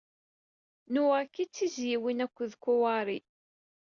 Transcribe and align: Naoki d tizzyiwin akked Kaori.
Naoki 0.91 1.43
d 1.47 1.51
tizzyiwin 1.55 2.23
akked 2.25 2.51
Kaori. 2.63 3.19